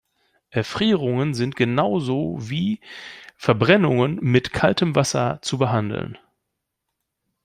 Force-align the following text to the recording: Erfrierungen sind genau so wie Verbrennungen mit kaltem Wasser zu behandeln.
Erfrierungen 0.49 1.35
sind 1.35 1.55
genau 1.55 1.99
so 1.99 2.35
wie 2.39 2.81
Verbrennungen 3.37 4.15
mit 4.15 4.51
kaltem 4.51 4.95
Wasser 4.95 5.37
zu 5.43 5.59
behandeln. 5.59 6.17